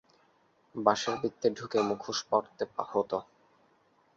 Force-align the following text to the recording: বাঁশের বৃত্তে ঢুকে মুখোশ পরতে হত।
বাঁশের 0.75 1.15
বৃত্তে 1.21 1.47
ঢুকে 1.57 1.79
মুখোশ 1.89 2.17
পরতে 2.29 2.63
হত। 2.91 3.11